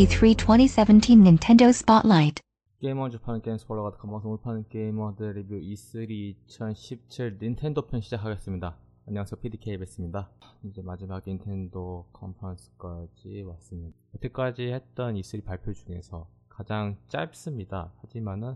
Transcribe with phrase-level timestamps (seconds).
[0.00, 2.40] E3 2017 Nintendo Spotlight.
[2.80, 8.78] 게이머 주파는 게임 스포러가 감방송을 파는 게이머들 리뷰 E3 2017 닌텐도 편 시작하겠습니다.
[9.06, 10.30] 안녕하세요 PDK 베스입니다.
[10.64, 13.94] 이제 마지막 닌텐도 컨퍼런스까지 왔습니다.
[14.14, 17.92] 여태까지 했던 E3 발표 중에서 가장 짧습니다.
[18.00, 18.54] 하지만은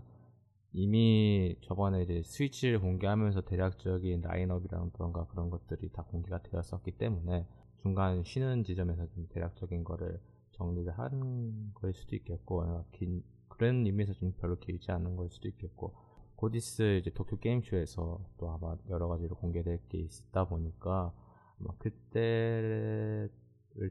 [0.73, 7.45] 이미 저번에 이제 스위치를 공개하면서 대략적인 라인업이라던가 그런 것들이 다 공개가 되었었기 때문에
[7.83, 10.19] 중간 쉬는 지점에서 좀 대략적인 거를
[10.55, 15.47] 정리를 한 거일 수도 있겠고 어, 긴 그런 의미에서 좀 별로 길지 않은 걸 수도
[15.47, 15.93] 있겠고
[16.35, 21.13] 고디스 이제 도쿄 게임쇼에서 또 아마 여러 가지로 공개될 게 있다 보니까
[21.59, 23.29] 아마 그때를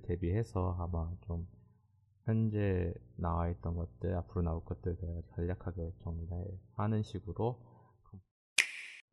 [0.03, 1.47] 대비해서 아마 좀
[2.25, 7.59] 현재 나와 있던 것들 앞으로 나올 것들 을 간략하게 정리를 하는 식으로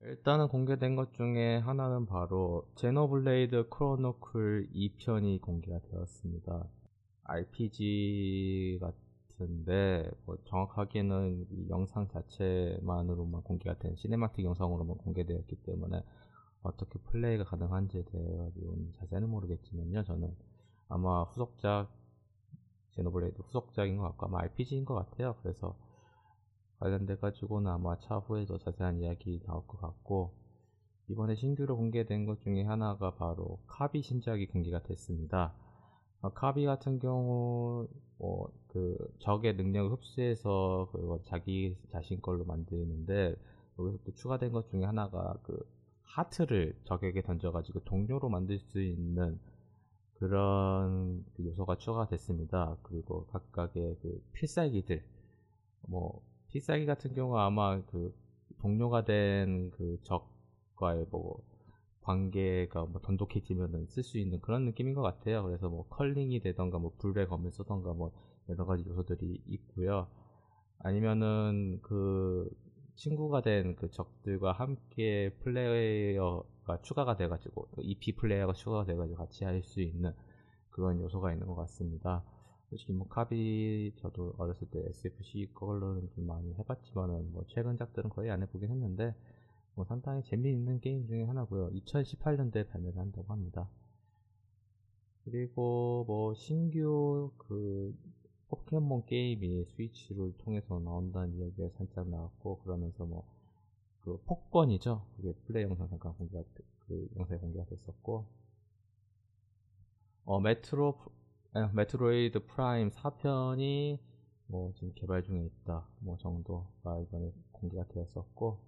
[0.04, 6.68] 일단은 공개된 것 중에 하나는 바로 제노블레이드 크로니클 2편이 공개가 되었습니다.
[7.24, 16.04] RPG 같은데 뭐 정확하게는 이 영상 자체만으로만 공개가 된 cinematic 영상으로만 공개되었기 때문에
[16.64, 20.04] 어떻게 플레이가 가능한지에 대해서는 자세히는 모르겠지만요.
[20.04, 20.36] 저는
[20.90, 21.90] 아마 후속작
[22.92, 25.36] 제노블레이드 후속작인 것 같고 아마 RPG인 것 같아요.
[25.42, 25.78] 그래서
[26.80, 30.34] 관련돼 가지고는 아마 차후에 더 자세한 이야기 나올 것 같고
[31.08, 35.54] 이번에 신규로 공개된 것 중에 하나가 바로 카비 신작이 공개가 됐습니다.
[36.22, 37.88] 어, 카비 같은 경우
[38.20, 43.36] 뭐그 적의 능력을 흡수해서 그걸 자기 자신 걸로 만드는데
[43.80, 45.58] 여기서 또 추가된 것 중에 하나가 그
[46.04, 49.40] 하트를 적에게 던져가지고 동료로 만들 수 있는
[50.20, 52.78] 그런 그 요소가 추가됐습니다.
[52.84, 55.04] 그리고 각각의 그 필살기들
[55.88, 58.14] 뭐 필살기 같은 경우 아마 그
[58.60, 61.42] 동료가 된 그 적과의 뭐
[62.02, 65.44] 관계가 뭐 돈독해지면은 쓸 수 있는 그런 느낌인 것 같아요.
[65.44, 68.12] 그래서 뭐 컬링이 되던가 뭐 불의 검을 쓰던가 뭐
[68.50, 70.08] 여러 가지 요소들이 있고요.
[70.80, 72.50] 아니면은 그
[72.96, 79.82] 친구가 된 그 적들과 함께 플레이어가 추가가 돼가지고 EP 플레이어가 추가가 돼가지고 같이 할 수
[79.82, 80.14] 있는
[80.72, 82.24] 그런 요소가 있는 것 같습니다.
[82.70, 88.32] 솔직히 뭐 카비 저도 어렸을 때 SFC 걸로는 좀 많이 해봤지만은 뭐 최근 작들은 거의
[88.32, 89.14] 안 해보긴 했는데
[89.76, 91.72] 뭐 상당히 재미있는 게임 중에 하나고요.
[91.72, 93.70] 2018년도에 발매를 한다고 합니다.
[95.24, 97.96] 그리고 뭐 신규 그
[98.48, 103.42] 포켓몬 게임이 스위치를 통해서 나온다는 이야기가 살짝 나왔고 그러면서 뭐
[104.02, 105.06] 그 폭권이죠.
[105.16, 106.44] 그게 플레이 영상 잠깐 공개가
[106.88, 108.26] 그 영상에 공개가 됐었고
[110.26, 110.96] 어 메트로
[111.54, 114.00] 아, 메트로이드 프라임 4편이
[114.48, 118.60] 뭐 지금 개발 중에 있다 뭐 정도가 이번에 공개가 되었었고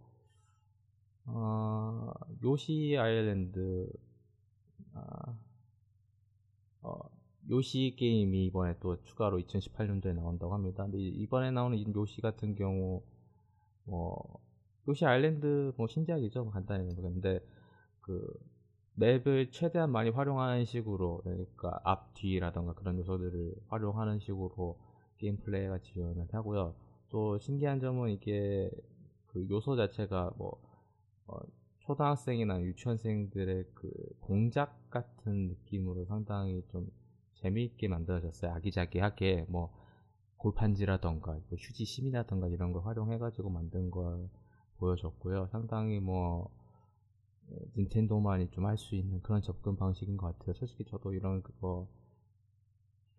[1.26, 2.12] 어,
[2.44, 3.90] 요시 아일랜드
[4.94, 5.38] 아,
[6.82, 7.00] 어,
[7.50, 10.84] 요시 게임이 이번에 또 추가로 2018년도에 나온다고 합니다.
[10.84, 13.02] 근데 이번에 나오는 요시 같은 경우
[13.86, 14.40] 뭐
[14.88, 17.40] 요시 아일랜드 뭐 신작이죠 간단히 근데
[18.02, 18.22] 그
[18.96, 24.78] 맵을 최대한 많이 활용하는 식으로 그러니까 앞 뒤라던가 그런 요소들을 활용하는 식으로
[25.18, 26.76] 게임 플레이가 지원을 하고요.
[27.10, 28.70] 또 신기한 점은 이게
[29.28, 30.62] 그 요소 자체가 뭐
[31.28, 31.38] 어,
[31.80, 33.92] 초등학생이나 유치원생들의 그
[34.22, 36.90] 공작 같은 느낌으로 상당히 좀
[37.36, 38.52] 재미있게 만들어졌어요.
[38.54, 39.74] 아기자기하게 뭐
[40.38, 44.30] 골판지라던가 뭐 휴지 심이라던가 이런 걸 활용해가지고 만든 걸
[44.78, 45.48] 보여줬고요.
[45.48, 46.50] 상당히 뭐
[47.78, 50.54] 닌텐도만이 좀 할 수 있는 그런 접근 방식인 것 같아요.
[50.56, 51.88] 솔직히 저도 이런 그거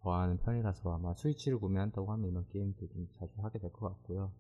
[0.03, 4.31] 좋아하는 편이라서 아마 스위치를 구매한다고 하면 이런 게임도 좀 자주 하게 될 것 같고요.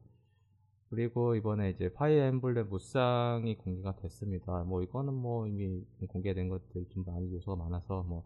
[0.95, 4.63] 그리고 이번에 이제 파이어 엠블렘 무쌍이 공개가 됐습니다.
[4.63, 8.25] 뭐 이거는 뭐 이미 공개된 것들이 좀 많이 요소가 많아서 뭐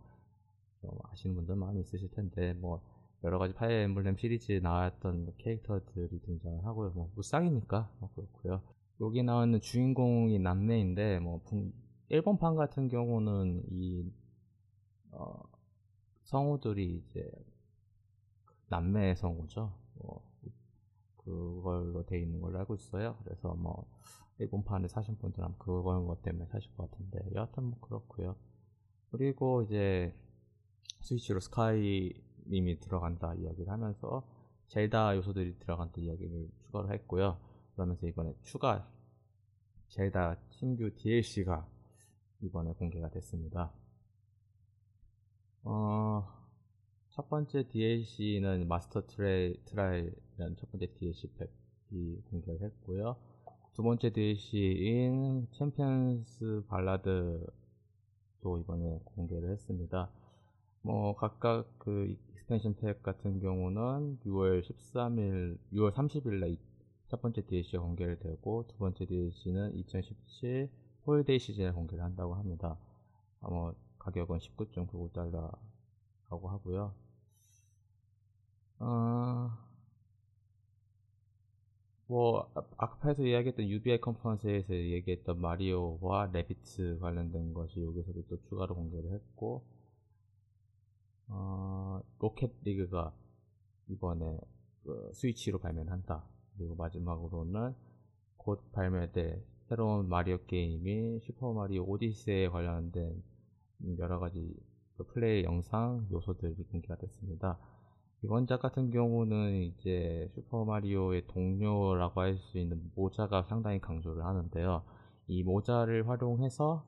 [1.10, 2.82] 아시는 분들 많이 있으실 텐데 뭐
[3.24, 6.90] 여러 가지 파이어 엠블렘 시리즈에 나왔던 캐릭터들이 등장을 하고요.
[6.90, 8.60] 뭐 무쌍이니까 뭐 그렇고요.
[9.00, 11.40] 여기 나오는 주인공이 남매인데 뭐
[12.10, 14.12] 일본판 같은 경우는 이
[15.12, 15.40] 어,
[16.24, 17.30] 성우들이 이제
[18.68, 19.72] 남매 성우죠.
[19.94, 20.27] 뭐
[21.28, 23.16] 그걸로 돼 있는 걸로 알고 있어요.
[23.24, 23.86] 그래서 뭐
[24.38, 28.36] 일본판에 사신 분들은 그걸 것 때문에 사실 것 같은데 여하튼 뭐 그렇고요.
[29.10, 30.14] 그리고 이제
[31.00, 34.22] 스위치로 스카이님이 들어간다 이야기를 하면서
[34.68, 37.38] 젤다 요소들이 들어간다 이야기를 추가를 했고요.
[37.74, 38.88] 그러면서 이번에 추가
[39.88, 41.66] 젤다 신규 DLC가
[42.40, 43.72] 이번에 공개가 됐습니다.
[45.64, 46.26] 어,
[47.10, 53.16] 첫 번째 DLC는 Master Tri-, Trial 라는 첫 번째 DLC 팩이 공개를 했고요.
[53.74, 60.10] 두 번째 DLC인 Champions' Ballad도 이번에 공개를 했습니다.
[60.82, 68.18] 뭐 각각 그 expansion pack 같은 경우는 6월 13일, 6월 30일 날첫 번째 DLC가 공개를
[68.18, 70.70] 되고 두 번째 DLC는 2017
[71.06, 72.78] holiday 시즌에 공개를 한다고 합니다.
[73.40, 76.94] 아마 가격은 19.99달러라고 하고요.
[78.80, 79.67] 어,
[82.08, 89.62] 뭐 아까에서 이야기했던 UBI 컨퍼런스에서 얘기했던 마리오와 Rabbids 관련된 것이 여기서도 또 추가로 공개를 했고
[91.28, 93.12] 어, 로켓 리그가
[93.88, 94.38] 이번에
[94.84, 96.24] 그 스위치로 발매를 한다.
[96.56, 97.74] 그리고 마지막으로는
[98.38, 103.22] 곧 발매될 새로운 마리오 게임인 슈퍼 마리오 오디세이에 관련된
[103.98, 104.56] 여러 가지
[104.96, 107.58] 그 플레이 영상 요소들이 공개가 됐습니다.
[108.22, 114.82] 이번 작 같은 경우는 이제 슈퍼마리오의 동료라고 할 수 있는 모자가 상당히 강조를 하는데요.
[115.28, 116.84] 이 모자를 활용해서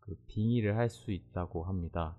[0.00, 2.16] 그 빙의를 할 수 있다고 합니다.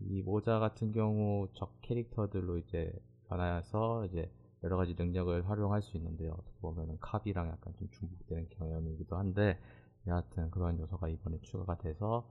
[0.00, 2.92] 이 모자 같은 경우 적 캐릭터들로 이제
[3.28, 4.30] 변화해서 이제
[4.64, 6.32] 여러 가지 능력을 활용할 수 있는데요.
[6.32, 9.58] 어떻게 보면은 커비랑 약간 좀 중복되는 경험이기도 한데
[10.06, 12.26] 여하튼 그런 요소가 이번에 추가가 돼서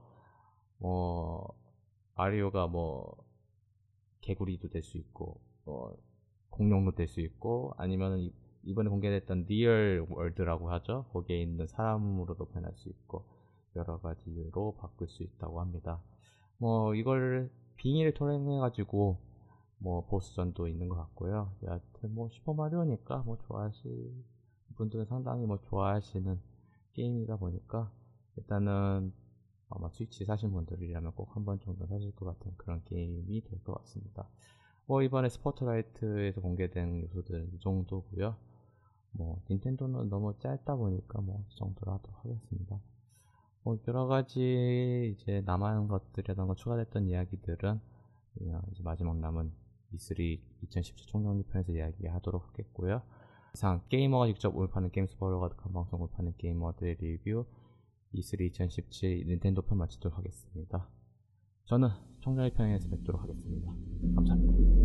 [0.78, 1.54] 뭐
[2.16, 3.29] 마리오가 뭐
[4.20, 5.92] 개구리도 될 수 있고 어,
[6.50, 8.30] 공룡도 될 수 있고 아니면
[8.62, 11.06] 이번에 공개됐던 real world라고 하죠.
[11.12, 13.24] 거기에 있는 사람으로도 변할 수 있고
[13.76, 16.02] 여러 가지로 바꿀 수 있다고 합니다.
[16.58, 19.18] 뭐 이걸 빙의를 통해 가지고
[19.78, 21.52] 뭐 보스전도 있는 것 같고요.
[21.62, 24.12] 여하튼 뭐 슈퍼마리오니까 뭐 좋아하실
[24.76, 26.38] 분들은 상당히 뭐 좋아하시는
[26.92, 27.90] 게임이다 보니까
[28.36, 29.12] 일단은
[29.70, 33.74] 아마 스위치 사신 분들이라면 꼭 한 번 정도 사실 것 같은 그런 게임이 될 것
[33.80, 34.28] 같습니다.
[34.86, 38.36] 뭐 이번에 스포트라이트에서 공개된 요소들은 이 정도고요.
[39.12, 42.80] 뭐 닌텐도는 너무 짧다 보니까 뭐 이 정도로 하도록 하겠습니다.
[43.62, 47.80] 뭐 여러 가지 이제 남은 것들이라던가 추가됐던 이야기들은
[48.72, 49.52] 이제 마지막 남은
[49.94, 53.02] E3 2017 총정리 편에서 이야기하도록 하겠고요.
[53.54, 57.44] 이상 게이머가 직접 올파는 게임 스포일러가 득한 방송을 파는 게이머들의 리뷰
[58.14, 60.88] E3 2017 닌텐도 편 마치도록 하겠습니다.
[61.66, 61.88] 저는
[62.22, 63.72] 청자의 편에서 뵙도록 하겠습니다.
[64.16, 64.79] 감사합니다.